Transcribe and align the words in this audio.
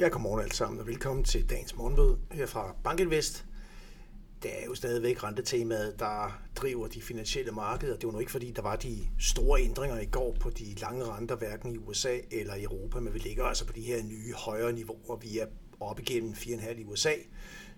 Ja, 0.00 0.08
godmorgen 0.08 0.42
alle 0.42 0.54
sammen, 0.54 0.80
og 0.80 0.86
velkommen 0.86 1.24
til 1.24 1.50
dagens 1.50 1.76
morgenmøde 1.76 2.18
her 2.32 2.46
fra 2.46 2.74
Bankinvest. 2.84 3.44
Det 4.42 4.62
er 4.62 4.64
jo 4.66 4.74
stadigvæk 4.74 5.24
rentetemaet, 5.24 5.98
der 5.98 6.42
driver 6.56 6.86
de 6.86 7.02
finansielle 7.02 7.52
markeder. 7.52 7.96
Det 7.96 8.06
var 8.06 8.12
nu 8.12 8.18
ikke 8.18 8.32
fordi, 8.32 8.50
der 8.50 8.62
var 8.62 8.76
de 8.76 8.98
store 9.18 9.62
ændringer 9.62 9.98
i 9.98 10.04
går 10.04 10.36
på 10.40 10.50
de 10.50 10.74
lange 10.74 11.04
renter, 11.04 11.36
hverken 11.36 11.74
i 11.74 11.78
USA 11.78 12.18
eller 12.30 12.54
i 12.54 12.62
Europa, 12.62 13.00
men 13.00 13.14
vi 13.14 13.18
ligger 13.18 13.44
altså 13.44 13.66
på 13.66 13.72
de 13.72 13.80
her 13.80 14.02
nye 14.02 14.32
højere 14.32 14.72
niveauer. 14.72 15.16
Vi 15.16 15.38
er 15.38 15.46
op 15.80 16.00
igennem 16.00 16.32
4,5 16.32 16.80
i 16.80 16.84
USA, 16.84 17.12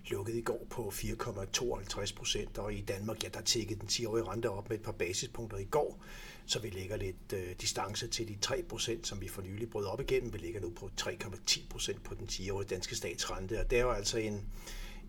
lukket 0.07 0.35
i 0.35 0.41
går 0.41 0.67
på 0.69 0.93
4,52 0.95 2.15
procent, 2.15 2.57
og 2.57 2.73
i 2.73 2.81
Danmark, 2.81 3.23
ja, 3.23 3.29
der 3.33 3.41
tækkede 3.41 3.79
den 3.79 3.87
10-årige 3.87 4.23
rente 4.23 4.49
op 4.49 4.69
med 4.69 4.77
et 4.77 4.83
par 4.83 4.91
basispunkter 4.91 5.57
i 5.57 5.65
går, 5.65 6.03
så 6.45 6.59
vi 6.59 6.69
lægger 6.69 6.97
lidt 6.97 7.33
øh, 7.33 7.55
distance 7.61 8.07
til 8.07 8.27
de 8.27 8.37
3%, 8.45 9.03
som 9.03 9.21
vi 9.21 9.27
for 9.27 9.41
nylig 9.41 9.69
brød 9.69 9.85
op 9.85 10.01
igennem. 10.01 10.33
Vi 10.33 10.37
ligger 10.37 10.61
nu 10.61 10.69
på 10.69 10.89
3,10% 11.01 11.99
på 12.03 12.15
den 12.15 12.27
10-årige 12.31 12.67
danske 12.67 12.95
statsrente, 12.95 13.59
og 13.59 13.69
det 13.69 13.77
er 13.77 13.83
jo 13.83 13.91
altså 13.91 14.17
en, 14.17 14.45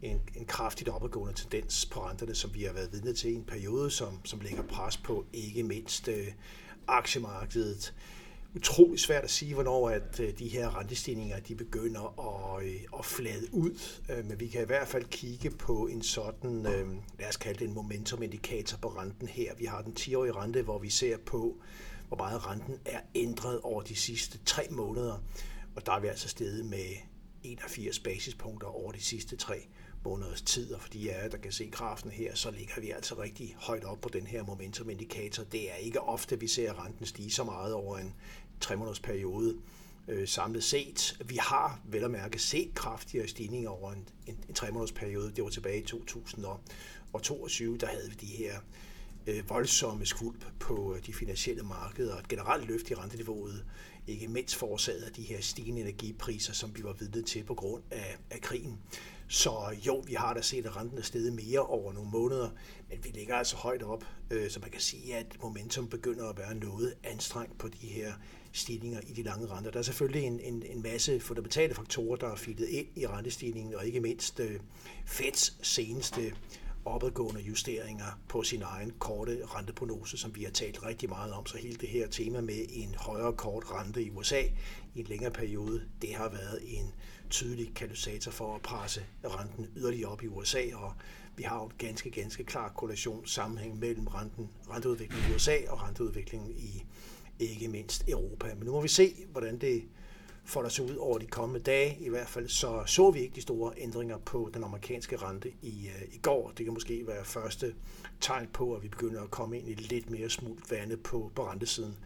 en, 0.02 0.20
en 0.36 0.44
kraftigt 0.44 0.88
opadgående 0.88 1.34
tendens 1.34 1.86
på 1.86 2.06
renterne, 2.06 2.34
som 2.34 2.54
vi 2.54 2.62
har 2.62 2.72
været 2.72 2.92
vidne 2.92 3.12
til 3.12 3.30
i 3.30 3.34
en 3.34 3.44
periode, 3.44 3.90
som, 3.90 4.20
som 4.24 4.40
lægger 4.40 4.62
pres 4.62 4.96
på 4.96 5.26
ikke 5.32 5.62
mindst 5.62 6.08
øh, 6.08 6.26
aktiemarkedet 6.88 7.94
utrolig 8.54 9.00
svært 9.00 9.24
at 9.24 9.30
sige, 9.30 9.54
hvornår 9.54 9.90
at 9.90 10.20
øh, 10.20 10.38
de 10.38 10.48
her 10.48 10.78
rentestigninger 10.78 11.40
de 11.40 11.54
begynder 11.54 12.20
at, 12.20 12.66
øh, 12.66 12.80
at 12.98 13.04
flade 13.04 13.54
ud. 13.54 13.78
Øh, 14.10 14.24
men 14.24 14.40
vi 14.40 14.48
kan 14.48 14.62
i 14.62 14.66
hvert 14.66 14.88
fald 14.88 15.04
kigge 15.04 15.50
på 15.50 15.86
en 15.86 16.02
sådan, 16.02 16.62
lad 17.18 17.28
os 17.28 17.36
kalde 17.36 17.58
det 17.58 17.68
en 17.68 17.74
momentumindikator 17.74 18.78
på 18.78 18.88
renten 18.88 19.28
her. 19.28 19.54
Vi 19.58 19.64
har 19.64 19.82
den 19.82 19.94
10-årige 20.00 20.32
rente, 20.32 20.62
hvor 20.62 20.78
vi 20.78 20.90
ser 20.90 21.16
på, 21.27 21.56
hvor 22.08 22.16
meget 22.16 22.46
renten 22.46 22.78
er 22.84 23.00
ændret 23.14 23.60
over 23.60 23.82
de 23.82 23.94
sidste 23.94 24.38
tre 24.44 24.62
måneder. 24.70 25.22
Og 25.77 25.86
der 25.86 25.92
er 25.92 26.00
vi 26.00 26.08
altså 26.08 26.28
steget 26.28 26.66
med 26.66 26.86
81 27.42 27.98
basispunkter 27.98 28.66
over 28.66 28.92
de 28.92 29.02
sidste 29.02 29.36
tre 29.36 29.66
måneders 30.05 30.42
tid, 30.42 30.72
og 30.74 30.80
fordi 30.80 31.08
jeg 31.08 31.16
er, 31.24 31.28
der 31.28 31.36
kan 31.36 31.52
se 31.52 31.69
grafen 31.72 32.10
her, 32.10 32.34
så 32.34 32.50
ligger 32.50 32.80
vi 32.80 32.91
altså 32.91 33.14
rigtig 33.14 33.56
højt 33.58 33.84
op 33.84 34.00
på 34.00 34.08
den 34.08 34.27
her 34.27 34.44
momentumindikator. 34.44 35.44
Det 35.44 35.70
er 35.70 35.74
ikke 35.74 36.00
ofte, 36.00 36.41
vi 36.41 36.47
ser 36.47 36.84
renten 36.84 37.06
stige 37.06 37.30
så 37.30 37.44
meget 37.44 37.74
over 37.74 37.98
en 37.98 38.14
tre 38.60 38.77
måneders 38.77 39.00
periode 39.00 39.56
øh, 40.08 40.28
samlet 40.28 40.64
set. 40.64 41.16
Vi 41.25 41.36
har 41.41 41.80
vel 41.84 42.05
at 42.05 42.10
mærke 42.10 42.38
set 42.38 42.75
kraftigere 42.75 43.28
stigninger 43.28 43.70
over 43.70 43.92
en, 43.92 44.08
en, 44.27 44.44
en 44.48 44.55
tre 44.55 44.70
måneders 44.70 44.92
periode. 44.92 45.32
Det 45.36 45.44
var 45.44 45.50
tilbage 45.50 45.78
i 45.78 45.84
2022, 45.84 47.78
der 47.78 47.86
havde 47.86 48.08
vi 48.08 48.14
de 48.14 48.27
her 48.27 48.55
øh, 49.27 49.48
voldsomme 49.48 50.06
skvulp 50.06 50.44
på 50.61 50.94
øh, 50.94 51.06
de 51.06 51.14
finansielle 51.14 51.62
markeder 51.62 52.14
og 52.14 52.20
et 52.20 52.28
generelt 52.28 52.69
løft 52.69 52.91
i 52.91 52.94
renteniveauet, 52.94 53.64
ikke 54.06 54.28
mindst 54.28 54.56
forårsaget 54.56 55.03
af 55.03 55.12
de 55.12 55.22
her 55.22 55.41
stigende 55.41 55.81
energipriser, 55.81 56.53
som 56.53 56.77
vi 56.77 56.84
var 56.84 56.92
vidne 56.92 57.22
til 57.22 57.44
på 57.44 57.55
grund 57.55 57.83
af, 57.91 58.19
af 58.31 58.41
krigen. 58.41 58.78
Så 59.28 59.77
jo, 59.86 60.05
vi 60.06 60.14
har 60.14 60.34
da 60.34 60.42
set, 60.42 60.66
at 60.66 60.77
renten 60.77 60.98
er 60.98 61.03
steget 61.03 61.33
mere 61.33 61.61
over 61.61 61.92
nogle 61.92 62.11
måneder, 62.11 62.50
men 62.89 62.98
vi 63.05 63.08
ligger 63.08 63.36
altså 63.36 63.56
højt 63.56 63.83
op, 63.83 64.05
øh, 64.31 64.50
så 64.50 64.61
man 64.61 64.70
kan 64.70 64.81
sige, 64.81 65.16
at 65.16 65.27
momentum 65.42 65.88
begynder 65.88 66.28
at 66.28 66.38
være 66.38 66.55
noget 66.55 66.94
anstrengt 67.05 67.59
på 67.59 67.69
de 67.69 67.86
her 67.86 68.12
stigninger 68.53 69.00
i 69.06 69.12
de 69.12 69.22
lange 69.22 69.47
renter. 69.47 69.70
Der 69.70 69.78
er 69.78 69.83
selvfølgelig 69.83 70.22
en, 70.22 70.41
en, 70.41 70.62
en 70.66 70.83
masse 70.83 71.20
fundamentale 71.20 71.75
faktorer, 71.75 72.16
der 72.16 72.28
er 72.28 72.36
fittet 72.36 72.69
ind 72.69 72.86
i 72.97 73.06
rentestigningen, 73.06 73.75
og 73.75 73.86
ikke 73.86 74.00
mindst 74.00 74.41
øh, 74.41 74.61
Feds 75.06 75.59
seneste 75.62 76.33
opadgående 76.84 77.40
justeringer 77.40 78.20
på 78.28 78.42
sin 78.42 78.62
egen 78.62 78.92
korte 78.98 79.38
renteprognose, 79.44 80.18
som 80.18 80.36
vi 80.36 80.44
har 80.44 80.50
talt 80.50 80.82
rigtig 80.82 81.08
meget 81.08 81.32
om. 81.32 81.46
Så 81.46 81.58
hele 81.58 81.76
det 81.76 81.88
her 81.88 82.08
tema 82.08 82.41
med 82.41 82.66
en 82.68 82.94
højere 82.94 83.32
kort 83.32 83.64
rente 83.70 84.02
i 84.02 84.10
USA 84.10 84.42
i 84.94 85.00
en 85.00 85.06
længere 85.06 85.30
periode, 85.30 85.82
det 86.02 86.14
har 86.14 86.28
været 86.28 86.60
en 86.78 86.92
tydelig 87.31 87.72
katalysator 87.75 88.32
for 88.32 88.54
at 88.54 88.62
presse 88.62 89.04
renten 89.25 89.66
yderligere 89.76 90.10
op 90.10 90.22
i 90.22 90.26
USA, 90.26 90.62
og 90.75 90.92
vi 91.36 91.42
har 91.42 91.56
jo 91.56 91.64
en 91.64 91.72
ganske, 91.78 92.10
ganske 92.10 92.44
klar 92.44 92.69
korrelation 92.69 93.26
sammenhæng 93.26 93.78
mellem 93.78 94.06
renten, 94.06 94.48
renteudviklingen 94.70 95.30
i 95.30 95.34
USA 95.34 95.56
og 95.69 95.82
renteudviklingen 95.82 96.50
i 96.50 96.84
ikke 97.38 97.69
mindst 97.69 98.04
Europa. 98.09 98.54
Men 98.54 98.66
nu 98.66 98.72
må 98.72 98.80
vi 98.80 98.88
se, 98.88 99.14
hvordan 99.32 99.59
det 99.59 99.82
folder 100.44 100.71
sig 100.71 100.84
ud 100.84 100.97
over 100.97 101.19
de 101.19 101.27
kommende 101.27 101.60
dage. 101.60 101.99
I 102.00 102.09
hvert 102.09 102.28
fald 102.28 102.49
så 102.49 102.82
så 102.87 103.10
vi 103.10 103.21
ikke 103.21 103.34
de 103.34 103.41
store 103.41 103.72
ændringer 103.77 104.19
på 104.19 104.50
den 104.55 104.65
amerikanske 104.65 105.16
rente 105.16 105.53
i, 105.62 105.88
øh, 105.88 106.15
i 106.15 106.19
går. 106.19 106.53
Det 106.59 106.66
kan 106.66 106.75
måske 106.75 107.06
være 107.06 107.25
første 107.25 107.75
tegn 108.21 108.49
på, 108.53 108.75
at 108.75 108.83
vi 108.83 108.88
begynder 108.88 109.22
at 109.22 109.31
komme 109.31 109.59
ind 109.59 109.69
i 109.69 109.75
lidt 109.75 110.10
mere 110.10 110.31
smult 110.31 110.71
vande 110.71 110.97
på, 110.97 111.31
på 111.34 111.50
rentesiden. 111.50 111.97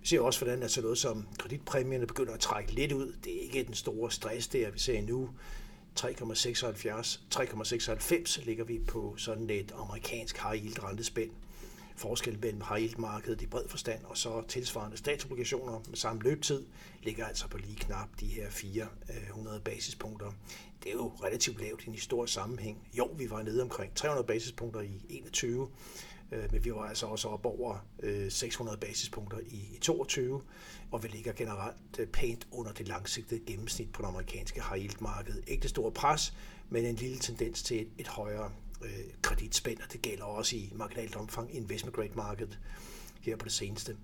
Vi 0.00 0.06
ser 0.06 0.20
også, 0.20 0.44
hvordan 0.44 0.62
at 0.62 0.70
så 0.70 0.82
noget 0.82 0.98
som 0.98 1.26
kreditpræmierne 1.38 2.06
begynder 2.06 2.34
at 2.34 2.40
trække 2.40 2.72
lidt 2.72 2.92
ud. 2.92 3.14
Det 3.24 3.36
er 3.36 3.40
ikke 3.40 3.64
den 3.64 3.74
store 3.74 4.10
stress 4.10 4.48
der, 4.48 4.70
vi 4.70 4.78
ser 4.78 5.02
nu. 5.02 5.30
3,76, 6.00 7.20
3,96 7.34 8.44
ligger 8.44 8.64
vi 8.64 8.78
på 8.78 9.14
sådan 9.16 9.50
et 9.50 9.74
amerikansk 9.78 10.38
high 10.42 10.64
yield 10.64 10.82
rentespænd 10.82 11.30
forskel 11.96 12.38
mellem 12.38 12.62
high 12.68 12.82
yield 12.82 12.98
markedet 12.98 13.42
i 13.42 13.46
bred 13.46 13.68
forstand 13.68 14.04
og 14.04 14.18
så 14.18 14.42
tilsvarende 14.48 14.96
statsobligationer 14.96 15.80
med 15.88 15.96
samme 15.96 16.22
løbetid 16.22 16.66
ligger 17.02 17.26
altså 17.26 17.48
på 17.48 17.58
lige 17.58 17.76
knap 17.76 18.08
de 18.20 18.26
her 18.26 18.50
400 18.50 19.56
øh, 19.56 19.62
basispunkter. 19.62 20.32
Det 20.82 20.90
er 20.90 20.96
jo 20.96 21.12
relativt 21.22 21.60
lavt 21.60 21.84
i 21.84 21.88
en 21.88 21.94
historisk 21.94 22.34
sammenhæng. 22.34 22.88
Jo, 22.98 23.10
vi 23.18 23.30
var 23.30 23.42
nede 23.42 23.62
omkring 23.62 23.94
300 23.94 24.26
basispunkter 24.26 24.80
i 24.80 25.06
21, 25.08 25.68
øh, 26.32 26.52
men 26.52 26.64
vi 26.64 26.74
var 26.74 26.82
altså 26.82 27.06
også 27.06 27.28
op 27.28 27.46
over 27.46 27.86
øh, 28.02 28.30
600 28.30 28.78
basispunkter 28.78 29.38
i 29.46 29.78
22, 29.80 30.42
og 30.90 31.02
vi 31.02 31.08
ligger 31.08 31.32
generelt 31.32 32.12
pænt 32.12 32.46
under 32.52 32.72
det 32.72 32.88
langsigtede 32.88 33.40
gennemsnit 33.46 33.92
på 33.92 34.02
det 34.02 34.08
amerikanske 34.08 34.62
high 34.70 34.82
yield 34.82 35.00
marked. 35.00 35.42
Ikke 35.46 35.62
det 35.62 35.70
store 35.70 35.92
pres, 35.92 36.34
men 36.68 36.86
en 36.86 36.94
lille 36.94 37.18
tendens 37.18 37.62
til 37.62 37.80
et, 37.80 37.88
et 37.98 38.08
højere 38.08 38.50
øh, 38.82 38.90
kreditspænd, 39.22 39.78
og 39.78 39.92
det 39.92 40.02
gælder 40.02 40.24
også 40.24 40.56
i 40.56 40.72
marginalt 40.74 41.16
omfang 41.16 41.56
investment 41.56 41.96
grade 41.96 42.10
market 42.14 42.58
her 43.20 43.36
på 43.36 43.44
det 43.44 43.52
seneste. 43.52 43.96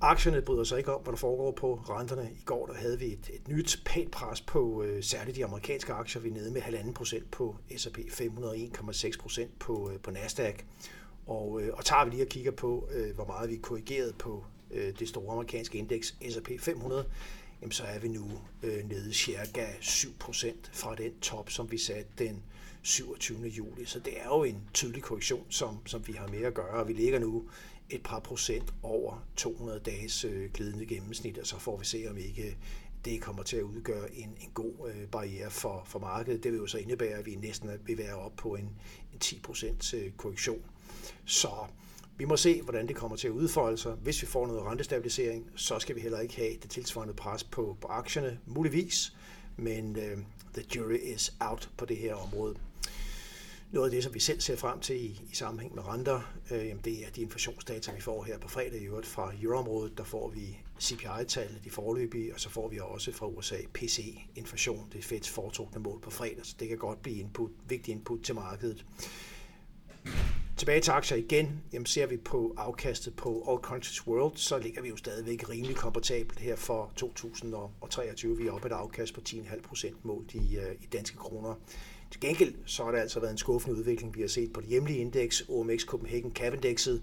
Aktierne 0.00 0.42
bryder 0.42 0.64
sig 0.64 0.78
ikke 0.78 0.94
om, 0.94 1.02
hvad 1.02 1.12
der 1.12 1.18
foregår 1.18 1.52
på 1.52 1.74
renterne. 1.74 2.30
I 2.32 2.42
går 2.44 2.66
der 2.66 2.74
havde 2.74 2.98
vi 2.98 3.06
et, 3.06 3.30
et 3.32 3.48
nyt 3.48 3.82
pænt 3.84 4.10
pres 4.10 4.40
på 4.40 4.82
øh, 4.82 5.02
særligt 5.02 5.36
de 5.36 5.44
amerikanske 5.44 5.92
aktier. 5.92 6.22
Vi 6.22 6.28
er 6.28 6.32
nede 6.32 6.50
med 6.50 6.62
1,5 6.62 6.92
procent 6.92 7.30
på 7.30 7.56
S&P 7.76 7.98
500 8.10 8.56
1,6 8.56 9.18
procent 9.18 9.58
på, 9.58 9.90
øh, 9.90 9.98
på 9.98 10.10
Nasdaq. 10.10 10.54
Og, 11.26 11.62
øh, 11.62 11.74
og 11.74 11.84
tager 11.84 12.04
vi 12.04 12.10
lige 12.10 12.22
og 12.22 12.28
kigger 12.28 12.50
på, 12.50 12.88
øh, 12.92 13.14
hvor 13.14 13.24
meget 13.24 13.50
vi 13.50 13.56
korrigeret 13.56 14.14
på 14.18 14.44
øh, 14.70 14.92
det 14.98 15.08
store 15.08 15.32
amerikanske 15.32 15.78
indeks 15.78 16.06
S&P 16.30 16.50
500, 16.60 17.04
jamen 17.60 17.72
så 17.72 17.84
er 17.84 17.98
vi 17.98 18.08
nu 18.08 18.30
øh, 18.62 18.88
nede 18.88 19.14
cirka 19.14 19.66
7% 19.80 20.54
fra 20.72 20.94
den 20.94 21.20
top, 21.20 21.50
som 21.50 21.70
vi 21.70 21.78
satte 21.78 22.10
den 22.18 22.42
27. 22.82 23.46
juli. 23.46 23.84
Så 23.84 23.98
det 23.98 24.20
er 24.20 24.26
jo 24.26 24.44
en 24.44 24.62
tydelig 24.74 25.02
korrektion, 25.02 25.46
som, 25.50 25.86
som 25.86 26.06
vi 26.06 26.12
har 26.12 26.28
med 26.28 26.42
at 26.42 26.54
gøre, 26.54 26.80
og 26.80 26.88
vi 26.88 26.92
ligger 26.92 27.18
nu 27.18 27.48
et 27.90 28.02
par 28.02 28.18
procent 28.18 28.74
over 28.82 29.26
200 29.36 29.80
dages 29.80 30.24
øh, 30.24 30.50
glidende 30.52 30.86
gennemsnit, 30.86 31.38
og 31.38 31.46
så 31.46 31.58
får 31.58 31.76
vi 31.76 31.84
se, 31.84 32.06
om 32.10 32.16
ikke 32.16 32.56
det 33.04 33.20
kommer 33.20 33.42
til 33.42 33.56
at 33.56 33.62
udgøre 33.62 34.14
en, 34.14 34.28
en 34.40 34.50
god 34.54 34.72
øh, 34.88 35.08
barriere 35.08 35.50
for, 35.50 35.82
for 35.86 35.98
markedet. 35.98 36.44
Det 36.44 36.52
vil 36.52 36.58
jo 36.58 36.66
så 36.66 36.78
indebære, 36.78 37.18
at 37.18 37.26
vi 37.26 37.34
næsten 37.34 37.70
vil 37.86 37.98
være 37.98 38.14
op 38.14 38.32
på 38.36 38.54
en, 38.54 38.70
en 39.12 39.18
10% 39.24 39.96
øh, 39.96 40.12
korrektion. 40.12 40.62
Så 41.24 41.50
vi 42.18 42.24
må 42.24 42.36
se, 42.36 42.62
hvordan 42.62 42.88
det 42.88 42.96
kommer 42.96 43.16
til 43.16 43.28
at 43.28 43.32
udfolde 43.32 43.78
sig. 43.78 43.92
Hvis 43.92 44.22
vi 44.22 44.26
får 44.26 44.46
noget 44.46 44.62
rentestabilisering, 44.62 45.50
så 45.56 45.78
skal 45.78 45.96
vi 45.96 46.00
heller 46.00 46.20
ikke 46.20 46.36
have 46.36 46.54
det 46.62 46.70
tilsvarende 46.70 47.14
pres 47.14 47.44
på, 47.44 47.76
på 47.80 47.88
aktierne, 47.88 48.38
muligvis. 48.46 49.16
Men 49.56 49.96
uh, 49.96 50.22
the 50.54 50.64
jury 50.76 50.98
is 51.14 51.36
out 51.40 51.70
på 51.76 51.84
det 51.84 51.96
her 51.96 52.14
område. 52.14 52.54
Noget 53.70 53.86
af 53.86 53.90
det, 53.90 54.04
som 54.04 54.14
vi 54.14 54.20
selv 54.20 54.40
ser 54.40 54.56
frem 54.56 54.80
til 54.80 55.04
i, 55.04 55.20
i 55.30 55.34
sammenhæng 55.34 55.74
med 55.74 55.86
renter, 55.86 56.20
øh, 56.50 56.74
det 56.84 57.06
er 57.06 57.10
de 57.16 57.20
inflationsdata, 57.20 57.92
vi 57.92 58.00
får 58.00 58.24
her 58.24 58.38
på 58.38 58.48
fredag 58.48 58.80
i 58.82 58.84
øvrigt 58.84 59.06
fra 59.06 59.32
euroområdet. 59.42 59.98
Der 59.98 60.04
får 60.04 60.28
vi 60.28 60.58
CPI-tallet, 60.80 61.60
de 61.64 61.70
forløbige, 61.70 62.34
og 62.34 62.40
så 62.40 62.50
får 62.50 62.68
vi 62.68 62.78
også 62.78 63.12
fra 63.12 63.26
USA 63.26 63.56
PC-inflation, 63.74 64.88
det 64.92 65.04
Feds 65.04 65.30
foretrukne 65.30 65.80
mål 65.80 66.00
på 66.00 66.10
fredag, 66.10 66.40
så 66.42 66.56
det 66.60 66.68
kan 66.68 66.78
godt 66.78 67.02
blive 67.02 67.16
input, 67.16 67.50
vigtig 67.68 67.92
input 67.92 68.22
til 68.22 68.34
markedet. 68.34 68.84
Tilbage 70.58 70.80
til 70.80 70.90
aktier 70.90 71.18
igen, 71.18 71.62
jamen 71.72 71.86
ser 71.86 72.06
vi 72.06 72.16
på 72.16 72.54
afkastet 72.56 73.14
på 73.16 73.44
All 73.48 73.58
Countries 73.58 74.06
World, 74.06 74.36
så 74.36 74.58
ligger 74.58 74.82
vi 74.82 74.88
jo 74.88 74.96
stadigvæk 74.96 75.48
rimelig 75.48 75.76
komfortabelt 75.76 76.38
her 76.38 76.56
for 76.56 76.92
2023. 76.96 78.36
Vi 78.36 78.46
er 78.46 78.52
oppe 78.52 78.66
et 78.66 78.72
afkast 78.72 79.14
på 79.14 79.20
10,5 79.28 79.62
procent 79.62 80.04
målt 80.04 80.34
i, 80.34 80.56
øh, 80.56 80.74
i 80.80 80.86
danske 80.92 81.16
kroner. 81.16 81.54
Til 82.10 82.20
gengæld 82.20 82.54
så 82.66 82.84
har 82.84 82.90
det 82.90 82.98
altså 82.98 83.20
været 83.20 83.30
en 83.30 83.38
skuffende 83.38 83.76
udvikling, 83.78 84.16
vi 84.16 84.20
har 84.20 84.28
set 84.28 84.52
på 84.52 84.60
det 84.60 84.68
hjemlige 84.68 84.98
indeks, 84.98 85.44
OMX 85.48 85.84
Copenhagen 85.84 86.32
Cavendexet, 86.32 87.02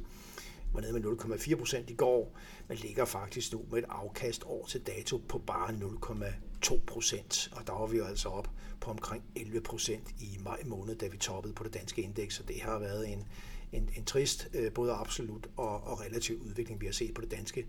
var 0.75 0.81
nede 0.81 0.93
med 0.93 1.01
0,4 1.01 1.55
procent 1.55 1.89
i 1.89 1.93
går, 1.93 2.37
men 2.67 2.77
ligger 2.77 3.05
faktisk 3.05 3.53
nu 3.53 3.61
med 3.71 3.79
et 3.79 3.85
afkast 3.89 4.43
år 4.45 4.65
til 4.65 4.81
dato 4.81 5.17
på 5.17 5.37
bare 5.37 5.69
0,2 5.69 6.79
procent. 6.87 7.49
Og 7.55 7.67
der 7.67 7.73
var 7.73 7.87
vi 7.87 7.97
jo 7.97 8.05
altså 8.05 8.29
op 8.29 8.49
på 8.81 8.91
omkring 8.91 9.23
11 9.35 9.61
procent 9.61 10.11
i 10.19 10.37
maj 10.43 10.61
måned, 10.65 10.95
da 10.95 11.07
vi 11.07 11.17
toppede 11.17 11.53
på 11.53 11.63
det 11.63 11.73
danske 11.73 12.01
indeks, 12.01 12.39
og 12.39 12.47
det 12.47 12.61
har 12.61 12.79
været 12.79 13.13
en, 13.13 13.27
en, 13.71 13.89
en 13.97 14.05
trist, 14.05 14.49
øh, 14.53 14.71
både 14.71 14.93
absolut 14.93 15.47
og, 15.57 15.83
og 15.83 16.01
relativ 16.01 16.41
udvikling, 16.41 16.81
vi 16.81 16.85
har 16.85 16.93
set 16.93 17.13
på 17.13 17.21
det 17.21 17.31
danske 17.31 17.65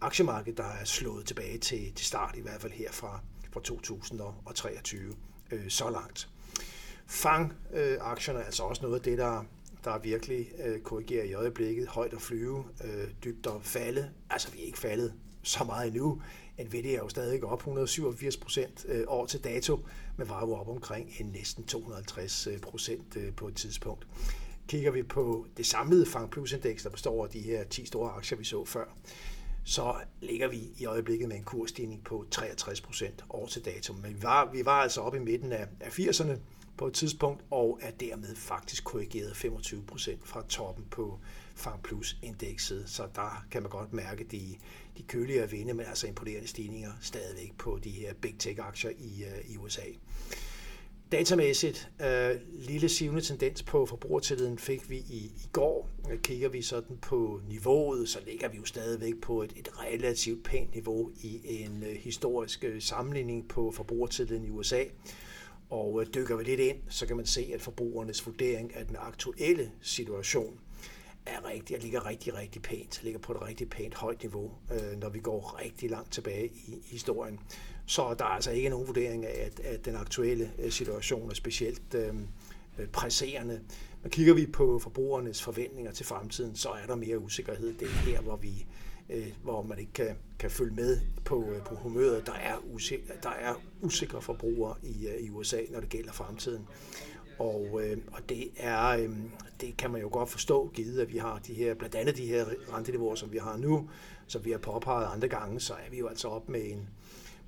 aktiemarked, 0.00 0.54
der 0.54 0.64
er 0.64 0.84
slået 0.84 1.26
tilbage 1.26 1.58
til, 1.58 1.92
til 1.94 2.06
start, 2.06 2.36
i 2.36 2.40
hvert 2.40 2.60
fald 2.60 2.72
her 2.72 2.92
fra, 2.92 3.20
fra 3.52 3.60
2023 3.60 5.14
øh, 5.50 5.68
så 5.68 5.90
langt. 5.90 6.28
Fang-aktierne 7.06 8.38
øh, 8.38 8.42
er 8.42 8.46
altså 8.46 8.62
også 8.62 8.82
noget 8.82 8.94
af 8.96 9.02
det, 9.02 9.18
der, 9.18 9.44
der 9.84 9.98
virkelig 9.98 10.52
øh, 10.64 10.80
korrigerer 10.80 11.24
i 11.24 11.34
øjeblikket. 11.34 11.88
Højt 11.88 12.12
at 12.12 12.20
flyve, 12.20 12.64
øh, 12.84 13.08
dybt 13.24 13.46
at 13.46 13.52
falde. 13.62 14.10
Altså, 14.30 14.52
vi 14.52 14.60
er 14.62 14.64
ikke 14.64 14.78
faldet 14.78 15.12
så 15.42 15.64
meget 15.64 15.86
endnu. 15.86 16.22
Nvidia 16.64 16.94
er 16.94 16.98
jo 16.98 17.08
stadig 17.08 17.44
op 17.44 17.58
187 17.58 18.36
procent 18.36 18.86
øh, 18.88 19.04
år 19.06 19.26
til 19.26 19.44
dato, 19.44 19.78
men 20.16 20.28
var 20.28 20.46
jo 20.46 20.54
op 20.54 20.68
omkring 20.68 21.10
en 21.20 21.26
næsten 21.26 21.64
250 21.64 22.46
øh, 22.46 22.58
procent 22.58 23.16
øh, 23.16 23.32
på 23.32 23.48
et 23.48 23.54
tidspunkt. 23.54 24.06
Kigger 24.68 24.90
vi 24.90 25.02
på 25.02 25.46
det 25.56 25.66
samlede 25.66 26.06
Fang 26.06 26.30
Plus 26.30 26.52
Index, 26.52 26.82
der 26.82 26.90
består 26.90 27.24
af 27.24 27.30
de 27.30 27.40
her 27.40 27.64
10 27.64 27.86
store 27.86 28.10
aktier, 28.10 28.38
vi 28.38 28.44
så 28.44 28.64
før, 28.64 28.84
så 29.64 29.94
ligger 30.20 30.48
vi 30.48 30.62
i 30.78 30.86
øjeblikket 30.86 31.28
med 31.28 31.36
en 31.36 31.44
kursstigning 31.44 32.04
på 32.04 32.26
63 32.30 32.80
procent 32.80 33.24
år 33.30 33.46
til 33.46 33.64
dato. 33.64 33.92
Men 33.92 34.14
vi 34.14 34.22
var, 34.22 34.50
vi 34.52 34.64
var 34.64 34.82
altså 34.82 35.00
oppe 35.00 35.18
i 35.18 35.20
midten 35.20 35.52
af, 35.52 35.66
af 35.80 35.98
80'erne 35.98 36.32
på 36.78 36.86
et 36.86 36.92
tidspunkt, 36.94 37.44
og 37.50 37.78
er 37.82 37.90
dermed 37.90 38.36
faktisk 38.36 38.84
korrigeret 38.84 39.36
25 39.36 39.82
procent 39.82 40.28
fra 40.28 40.44
toppen 40.48 40.84
på 40.90 41.18
Farm 41.54 41.80
Plus 41.82 42.16
indekset. 42.22 42.84
Så 42.86 43.08
der 43.14 43.46
kan 43.50 43.62
man 43.62 43.70
godt 43.70 43.92
mærke 43.92 44.24
de, 44.24 44.56
de 44.98 45.02
køligere 45.02 45.50
vinde, 45.50 45.74
men 45.74 45.86
altså 45.86 46.06
imponerende 46.06 46.48
stigninger 46.48 46.92
stadigvæk 47.00 47.52
på 47.58 47.78
de 47.84 47.90
her 47.90 48.14
big 48.14 48.34
tech 48.38 48.60
aktier 48.60 48.90
i, 48.90 49.24
uh, 49.24 49.54
i 49.54 49.56
USA. 49.56 49.82
Datamæssigt, 51.12 51.90
øh, 52.00 52.36
lille 52.58 52.88
sivende 52.88 53.20
tendens 53.20 53.62
på 53.62 53.86
forbrugertilliden 53.86 54.58
fik 54.58 54.90
vi 54.90 54.96
i, 54.96 55.32
i 55.36 55.48
går. 55.52 55.88
Kigger 56.22 56.48
vi 56.48 56.62
sådan 56.62 56.96
på 56.96 57.40
niveauet, 57.48 58.08
så 58.08 58.18
ligger 58.26 58.48
vi 58.48 58.56
jo 58.56 58.64
stadigvæk 58.64 59.14
på 59.22 59.42
et, 59.42 59.52
et 59.56 59.68
relativt 59.82 60.44
pænt 60.44 60.74
niveau 60.74 61.10
i 61.22 61.40
en 61.44 61.82
øh, 61.82 61.96
historisk 61.96 62.64
øh, 62.64 62.82
sammenligning 62.82 63.48
på 63.48 63.70
forbrugertilliden 63.70 64.44
i 64.44 64.50
USA. 64.50 64.84
Og 65.70 66.00
øh, 66.00 66.06
dykker 66.14 66.36
vi 66.36 66.44
lidt 66.44 66.60
ind, 66.60 66.76
så 66.88 67.06
kan 67.06 67.16
man 67.16 67.26
se, 67.26 67.50
at 67.54 67.62
forbrugernes 67.62 68.26
vurdering 68.26 68.76
af 68.76 68.86
den 68.86 68.96
aktuelle 68.98 69.70
situation 69.82 70.60
er 71.26 71.48
rigtig, 71.48 71.74
jeg 71.74 71.82
ligger 71.82 72.06
rigtig, 72.06 72.34
rigtig 72.34 72.62
pænt, 72.62 73.00
ligger 73.02 73.20
på 73.20 73.32
et 73.32 73.42
rigtig 73.42 73.70
pænt 73.70 73.94
højt 73.94 74.22
niveau, 74.22 74.50
øh, 74.72 75.00
når 75.00 75.08
vi 75.08 75.18
går 75.18 75.60
rigtig 75.64 75.90
langt 75.90 76.12
tilbage 76.12 76.46
i 76.46 76.82
historien. 76.84 77.40
Så 77.86 78.14
der 78.18 78.24
er 78.24 78.28
altså 78.28 78.50
ikke 78.50 78.68
nogen 78.68 78.86
vurdering 78.86 79.26
af, 79.26 79.46
at, 79.46 79.60
at 79.60 79.84
den 79.84 79.96
aktuelle 79.96 80.52
øh, 80.58 80.70
situation 80.70 81.30
er 81.30 81.34
specielt 81.34 81.94
øh, 81.94 82.14
øh, 82.78 82.88
presserende. 82.88 83.60
Men 84.02 84.10
kigger 84.10 84.34
vi 84.34 84.46
på 84.46 84.78
forbrugernes 84.78 85.42
forventninger 85.42 85.92
til 85.92 86.06
fremtiden, 86.06 86.56
så 86.56 86.68
er 86.68 86.86
der 86.86 86.96
mere 86.96 87.18
usikkerhed. 87.18 87.74
Det 87.74 87.88
er 87.88 87.92
her, 87.92 88.20
hvor 88.20 88.36
vi 88.36 88.66
øh, 89.10 89.32
hvor 89.42 89.62
man 89.62 89.78
ikke 89.78 89.92
kan, 89.92 90.16
kan 90.38 90.50
følge 90.50 90.74
med 90.74 91.00
på, 91.24 91.44
øh, 91.50 91.64
på 91.64 91.74
humøret. 91.74 92.26
Der 92.26 92.32
er, 92.32 92.56
usikre, 92.72 93.14
der 93.22 93.30
er 93.30 93.54
usikre 93.82 94.22
forbrugere 94.22 94.74
i, 94.82 95.06
øh, 95.06 95.20
i 95.20 95.30
USA, 95.30 95.60
når 95.70 95.80
det 95.80 95.88
gælder 95.88 96.12
fremtiden. 96.12 96.66
Og, 97.38 97.80
øh, 97.82 97.98
og 98.12 98.28
det, 98.28 98.50
er, 98.56 98.88
øh, 98.88 99.10
det 99.60 99.76
kan 99.76 99.90
man 99.90 100.00
jo 100.00 100.08
godt 100.12 100.30
forstå, 100.30 100.70
givet 100.74 101.00
at 101.00 101.12
vi 101.12 101.18
har 101.18 101.38
de 101.38 101.54
her, 101.54 101.74
blandt 101.74 101.94
andet 101.94 102.16
de 102.16 102.26
her 102.26 102.46
renteniveauer, 102.74 103.14
som 103.14 103.32
vi 103.32 103.38
har 103.38 103.56
nu, 103.56 103.90
som 104.26 104.44
vi 104.44 104.50
har 104.50 104.58
påpeget 104.58 105.08
andre 105.14 105.28
gange, 105.28 105.60
så 105.60 105.74
er 105.74 105.90
vi 105.90 105.98
jo 105.98 106.06
altså 106.06 106.28
op 106.28 106.48
med 106.48 106.70
en, 106.70 106.88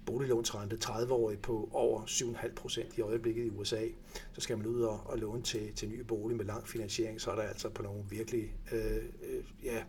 boliglånsrente 0.06 0.78
30-årig 0.84 1.38
på 1.38 1.68
over 1.72 2.02
7,5 2.02 2.54
procent 2.54 2.98
i 2.98 3.00
øjeblikket 3.00 3.46
i 3.46 3.50
USA, 3.50 3.86
så 4.32 4.40
skal 4.40 4.58
man 4.58 4.66
ud 4.66 4.80
og, 4.80 5.00
og 5.04 5.18
låne 5.18 5.42
til, 5.42 5.72
til 5.74 5.88
ny 5.88 6.00
bolig 6.00 6.36
med 6.36 6.44
lang 6.44 6.68
finansiering, 6.68 7.20
så 7.20 7.30
er 7.30 7.34
der 7.34 7.42
altså 7.42 7.68
på 7.68 7.82
nogle 7.82 8.04
virkelig 8.10 8.54
øh, 8.72 8.96
øh, 8.96 9.44
ja, 9.64 9.82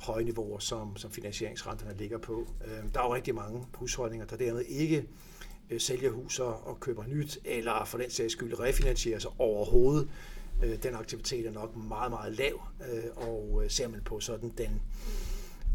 høje 0.00 0.24
niveauer, 0.24 0.58
som, 0.58 0.96
som 0.96 1.10
finansieringsrenterne 1.10 1.96
ligger 1.96 2.18
på. 2.18 2.46
Øh, 2.64 2.92
der 2.94 3.00
er 3.00 3.04
jo 3.04 3.14
rigtig 3.14 3.34
mange 3.34 3.66
husholdninger, 3.74 4.26
der 4.26 4.36
dermed 4.36 4.62
ikke 4.62 5.04
øh, 5.70 5.80
sælger 5.80 6.10
huser 6.10 6.44
og 6.44 6.80
køber 6.80 7.06
nyt, 7.06 7.38
eller 7.44 7.84
for 7.84 7.98
den 7.98 8.10
sags 8.10 8.32
skyld 8.32 8.60
refinansierer 8.60 9.18
sig 9.18 9.30
overhovedet. 9.38 10.08
Øh, 10.64 10.82
den 10.82 10.94
aktivitet 10.94 11.46
er 11.46 11.52
nok 11.52 11.76
meget, 11.76 12.10
meget 12.10 12.32
lav, 12.32 12.68
øh, 12.92 13.28
og 13.28 13.60
øh, 13.64 13.70
ser 13.70 13.88
man 13.88 14.00
på 14.04 14.20
sådan 14.20 14.52
den 14.58 14.82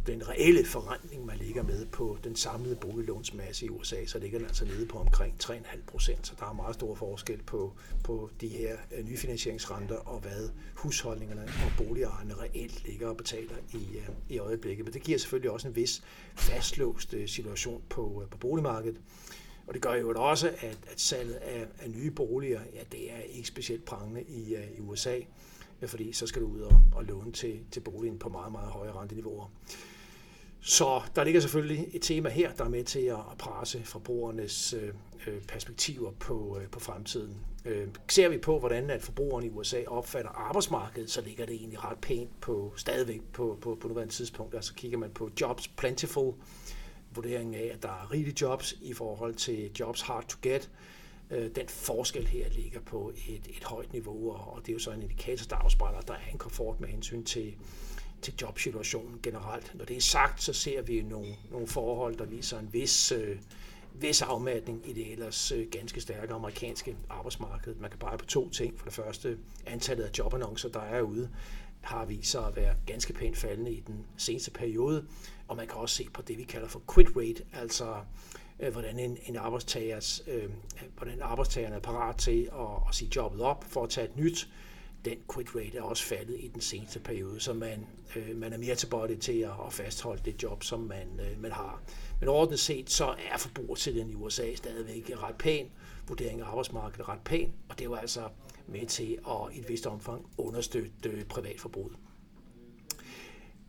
den 0.08 0.30
reelle 0.30 0.66
forrentning, 0.66 1.26
man 1.26 1.38
ligger 1.38 1.64
med 1.64 1.86
på 1.86 2.18
den 2.24 2.36
samlede 2.36 2.76
boliglånsmasse 2.76 3.66
i 3.66 3.70
USA, 3.70 4.06
så 4.06 4.20
ligger 4.20 4.40
den 4.40 4.48
altså 4.48 4.66
nede 4.66 4.86
på 4.86 4.98
omkring 4.98 5.36
3,5 5.44 5.78
procent. 5.88 6.28
Så 6.28 6.34
der 6.40 6.46
er 6.46 6.54
meget 6.54 6.76
stor 6.76 6.96
forskel 6.96 7.44
på, 7.44 7.74
på 8.04 8.30
de 8.42 8.48
her 8.48 8.78
øh, 8.98 9.06
nyfinansieringsrenter 9.06 9.96
og 9.96 10.20
hvad 10.20 10.50
husholdningerne 10.76 11.42
og 11.42 11.86
boligejerne 11.86 12.34
reelt 12.34 12.88
ligger 12.88 13.08
og 13.10 13.18
betaler 13.18 13.56
i, 13.74 13.98
øh, 13.98 14.10
i 14.30 14.38
øjeblikket. 14.38 14.86
Men 14.86 14.94
det 14.94 15.04
giver 15.04 15.18
selvfølgelig 15.18 15.52
også 15.52 15.68
en 15.68 15.76
vis 15.76 16.04
fastlåst 16.36 17.14
øh, 17.14 17.28
situation 17.28 17.82
på, 17.90 18.24
på 18.32 18.38
boligmarkedet. 18.38 19.02
Og 19.68 19.74
det 19.74 19.82
gør 19.82 19.94
jo 19.94 20.14
også, 20.16 20.48
at, 20.48 20.78
at 20.92 21.00
salget 21.02 21.34
af, 21.34 21.68
af 21.80 21.90
nye 21.90 22.12
boliger, 22.12 22.62
ja, 22.74 22.82
det 22.92 23.12
er 23.12 23.20
ikke 23.20 23.48
specielt 23.48 23.86
prangende 23.86 24.24
i, 24.24 24.56
i 24.78 24.80
USA, 24.80 25.20
fordi 25.90 26.14
så 26.14 26.28
skal 26.28 26.42
du 26.42 26.48
ud 26.48 26.60
og, 26.60 26.82
og 26.96 27.04
låne 27.04 27.32
til, 27.32 27.60
til 27.72 27.80
boligen 27.80 28.20
på 28.20 28.30
meget, 28.30 28.52
meget 28.52 28.70
høje 28.70 28.92
renteniveauer. 28.92 29.52
Så 30.64 31.02
der 31.16 31.24
ligger 31.24 31.42
selvfølgelig 31.42 31.88
et 31.94 32.02
tema 32.02 32.30
her, 32.30 32.54
der 32.54 32.66
er 32.66 32.70
med 32.70 32.84
til 32.84 33.00
at 33.00 33.38
presse 33.40 33.84
forbrugernes 33.84 34.74
øh, 34.74 34.94
øh, 35.28 35.42
perspektiver 35.42 36.12
på, 36.12 36.58
øh, 36.62 36.70
på 36.70 36.80
fremtiden. 36.80 37.38
Øh, 37.66 37.88
ser 38.10 38.30
vi 38.30 38.38
på, 38.38 38.60
hvordan 38.60 38.90
at 38.90 39.02
forbrugerne 39.02 39.46
i 39.46 39.50
USA 39.50 39.84
opfatter 39.88 40.32
arbejdsmarkedet, 40.32 41.12
så 41.12 41.22
ligger 41.22 41.46
det 41.46 41.56
egentlig 41.56 41.84
ret 41.84 41.98
pænt 41.98 42.42
på 42.42 42.74
stadigvæk 42.76 43.22
på, 43.34 43.58
på, 43.62 43.78
på 43.82 43.88
nuværende 43.88 44.14
tidspunkt. 44.14 44.56
Altså 44.56 44.74
kigger 44.74 44.98
man 44.98 45.10
på 45.10 45.30
jobs 45.42 45.68
plentiful, 45.68 46.34
vurderingen 47.16 47.56
af, 47.56 47.72
at 47.74 47.84
der 47.84 47.90
er 47.90 48.12
rigelige 48.12 48.38
jobs 48.42 48.78
i 48.82 48.94
forhold 48.94 49.36
til 49.36 49.72
jobs 49.80 50.02
hard 50.02 50.28
to 50.28 50.38
get. 50.42 50.70
Øh, 51.32 51.50
den 51.56 51.68
forskel 51.68 52.28
her 52.28 52.50
ligger 52.50 52.80
på 52.80 53.12
et, 53.28 53.48
et 53.58 53.64
højt 53.64 53.94
niveau, 53.94 54.32
og 54.32 54.62
det 54.62 54.70
er 54.70 54.74
jo 54.74 54.80
så 54.80 54.92
en 54.92 55.02
indikator, 55.02 55.46
der 55.50 55.56
afspejler, 55.56 55.98
at 55.98 56.08
der 56.08 56.14
er 56.14 56.32
en 56.32 56.38
komfort 56.38 56.80
med 56.80 56.90
hensyn 56.90 57.24
til, 57.24 57.56
til 58.22 58.34
jobsituationen 58.42 59.20
generelt. 59.24 59.72
Når 59.76 59.86
det 59.86 59.98
er 59.98 60.02
sagt, 60.02 60.44
så 60.44 60.54
ser 60.54 60.82
vi 60.82 61.02
nogle, 61.02 61.36
nogle 61.52 61.68
forhold, 61.68 62.16
der 62.16 62.26
viser 62.26 62.60
en 62.60 62.74
vis, 62.74 63.12
øh, 63.12 63.38
vis 63.94 64.22
afmatning 64.22 64.90
i 64.90 64.94
det 64.94 65.12
ellers 65.12 65.52
øh, 65.52 65.68
ganske 65.72 66.02
stærke 66.02 66.34
amerikanske 66.34 66.96
arbejdsmarked. 67.10 67.76
Man 67.76 67.90
kan 67.90 68.00
bare 68.00 68.18
på 68.18 68.26
to 68.26 68.50
ting. 68.50 68.80
For 68.80 68.86
det 68.86 68.94
første, 68.94 69.38
antallet 69.66 70.04
af 70.04 70.10
jobannoncer, 70.18 70.70
der 70.70 70.82
er 70.82 71.02
ude, 71.02 71.30
har 71.82 72.06
vist 72.06 72.32
sig 72.32 72.48
at 72.48 72.56
være 72.56 72.76
ganske 72.86 73.14
pænt 73.14 73.38
faldende 73.38 73.72
i 73.72 73.84
den 73.88 74.06
seneste 74.18 74.52
periode. 74.52 75.06
Og 75.48 75.58
man 75.58 75.68
kan 75.68 75.76
også 75.78 75.96
se 75.96 76.08
på 76.14 76.22
det, 76.22 76.38
vi 76.38 76.44
kalder 76.44 76.68
for 76.68 76.82
quit 76.94 77.08
rate, 77.18 77.44
altså 77.54 77.86
øh, 77.92 78.02
Øh, 78.62 78.72
hvordan 78.72 79.00
en, 79.00 79.18
en 79.26 79.36
arbejdstagers, 79.36 80.24
øh, 80.28 80.50
hvordan 80.98 81.22
arbejdstagerne 81.22 81.76
er 81.76 81.80
parat 81.80 82.16
til 82.16 82.50
at, 82.54 82.88
at 82.90 82.96
sige 82.96 83.12
jobbet 83.16 83.42
op 83.42 83.64
for 83.64 83.84
at 83.84 83.90
tage 83.90 84.08
et 84.08 84.18
nyt 84.18 84.50
den 85.06 85.18
quit 85.34 85.56
rate 85.56 85.78
er 85.78 85.82
også 85.82 86.04
faldet 86.04 86.36
i 86.40 86.48
den 86.48 86.62
seneste 86.62 87.00
periode, 87.00 87.40
så 87.40 87.54
man, 87.54 87.88
øh, 88.16 88.38
man 88.38 88.54
er 88.54 88.58
mere 88.58 88.76
tilbøjelig 88.76 89.20
til 89.20 89.40
at, 89.40 89.52
at 89.68 89.74
fastholde 89.74 90.22
det 90.26 90.44
job, 90.44 90.64
som 90.64 90.80
man, 90.80 91.20
øh, 91.20 91.42
man 91.42 91.52
har. 91.52 91.82
Men 92.20 92.30
overordnet 92.30 92.60
set, 92.60 92.90
så 92.90 93.06
er 93.06 93.38
forbrugertilliden 93.38 94.10
i 94.10 94.16
USA 94.16 94.56
stadigvæk 94.56 95.12
ret 95.24 95.36
pæn, 95.36 95.70
vurderingen 96.08 96.44
af 96.44 96.48
arbejdsmarkedet 96.48 97.10
ret 97.10 97.22
pæn, 97.26 97.54
og 97.70 97.80
det 97.80 97.86
er 97.86 97.90
jo 97.90 97.96
altså 97.96 98.30
med 98.68 98.86
til 98.86 99.18
at 99.28 99.56
i 99.56 99.60
et 99.60 99.70
vist 99.70 99.88
omfang 99.88 100.26
understøtte 100.38 101.10
øh, 101.10 101.24
privatforbruget. 101.26 101.94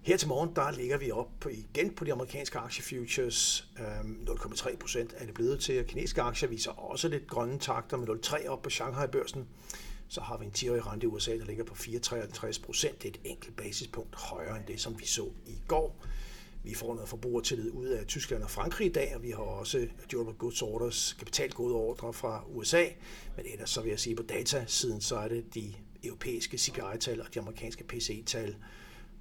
Her 0.02 0.16
til 0.16 0.28
morgen, 0.28 0.56
der 0.56 0.70
ligger 0.70 0.98
vi 0.98 1.10
op 1.10 1.28
på, 1.40 1.48
igen 1.48 1.94
på 1.94 2.04
de 2.04 2.12
amerikanske 2.12 2.58
aktiefutures. 2.58 3.68
Øhm, 3.78 4.26
0,3 4.30 4.76
procent 4.76 5.14
er 5.16 5.26
det 5.26 5.34
blevet 5.34 5.60
til. 5.60 5.84
Kinesiske 5.84 6.22
aktier 6.22 6.48
viser 6.48 6.70
også 6.70 7.08
lidt 7.08 7.26
grønne 7.26 7.58
takter 7.58 7.96
med 7.96 8.08
0,3 8.08 8.48
op 8.48 8.62
på 8.62 8.70
Shanghai-børsen 8.70 9.46
så 10.12 10.20
har 10.20 10.38
vi 10.38 10.44
en 10.44 10.52
10-årig 10.56 10.86
rente 10.86 11.04
i 11.04 11.06
USA, 11.06 11.38
der 11.38 11.44
ligger 11.44 11.64
på 11.64 11.74
4,53 11.74 12.62
procent. 12.62 13.02
Det 13.02 13.08
er 13.08 13.12
et 13.20 13.20
enkelt 13.30 13.56
basispunkt 13.56 14.14
højere 14.16 14.56
end 14.56 14.66
det, 14.66 14.80
som 14.80 14.98
vi 14.98 15.06
så 15.06 15.30
i 15.46 15.58
går. 15.68 16.04
Vi 16.64 16.74
får 16.74 16.94
noget 16.94 17.08
forbrugertillid 17.08 17.70
ud 17.70 17.86
af 17.86 18.06
Tyskland 18.06 18.42
og 18.42 18.50
Frankrig 18.50 18.86
i 18.86 18.92
dag, 18.92 19.16
og 19.16 19.22
vi 19.22 19.30
har 19.30 19.36
også 19.36 19.88
durable 20.12 20.34
goods 20.34 20.62
orders, 20.62 21.16
kapitalgode 21.18 21.74
ordre 21.74 22.12
fra 22.12 22.44
USA. 22.48 22.84
Men 23.36 23.46
ellers 23.52 23.70
så 23.70 23.82
vil 23.82 23.90
jeg 23.90 24.00
sige, 24.00 24.16
på 24.16 24.22
datasiden, 24.22 25.00
så 25.00 25.16
er 25.16 25.28
det 25.28 25.54
de 25.54 25.74
europæiske 26.04 26.58
CPI-tal 26.58 27.20
og 27.20 27.34
de 27.34 27.40
amerikanske 27.40 27.84
PCE-tal, 27.84 28.56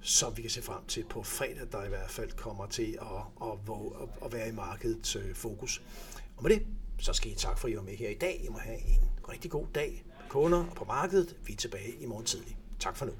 som 0.02 0.36
vi 0.36 0.42
kan 0.42 0.50
se 0.50 0.62
frem 0.62 0.86
til 0.88 1.04
på 1.04 1.22
fredag, 1.22 1.66
der 1.72 1.84
i 1.84 1.88
hvert 1.88 2.10
fald 2.10 2.30
kommer 2.30 2.66
til 2.66 2.98
at, 3.00 3.48
at, 3.48 4.24
at 4.24 4.32
være 4.32 4.48
i 4.48 4.52
markedets 4.52 5.16
øh, 5.16 5.34
fokus. 5.34 5.82
Og 6.36 6.42
med 6.42 6.50
det, 6.50 6.66
så 6.98 7.12
skal 7.12 7.32
I 7.32 7.34
tak 7.34 7.58
for, 7.58 7.68
at 7.68 7.72
I 7.72 7.76
var 7.76 7.82
med 7.82 7.96
her 7.96 8.08
i 8.08 8.14
dag. 8.14 8.40
I 8.44 8.48
må 8.48 8.58
have 8.58 8.78
en 8.78 9.10
rigtig 9.28 9.50
god 9.50 9.66
dag 9.74 10.04
kunder 10.28 10.64
og 10.64 10.74
på 10.76 10.84
markedet. 10.84 11.36
Vi 11.46 11.52
er 11.52 11.56
tilbage 11.56 11.94
i 12.00 12.06
morgen 12.06 12.26
tidlig. 12.26 12.56
Tak 12.80 12.96
for 12.96 13.06
nu. 13.06 13.12